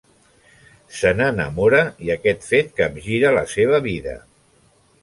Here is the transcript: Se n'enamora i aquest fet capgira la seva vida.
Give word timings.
Se 0.99 1.11
n'enamora 1.19 1.83
i 2.07 2.11
aquest 2.15 2.43
fet 2.53 2.75
capgira 2.81 3.39
la 3.41 3.47
seva 3.57 3.85
vida. 3.91 4.19